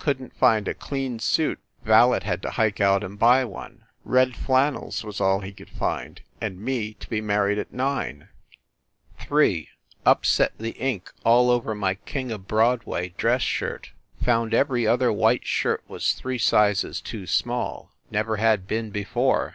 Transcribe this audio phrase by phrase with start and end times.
[0.00, 3.84] Couldn t find a clean suit; valet had to hike out and buy one.
[4.02, 8.28] Red flannels was all he could find, and me to be married at nine!
[9.20, 9.68] 3.
[10.04, 13.92] Upset the ink all over my "King of Broadway" dress shirt.
[14.24, 17.92] Found every other white shirt was three sizes too small.
[18.10, 19.54] Never had been before.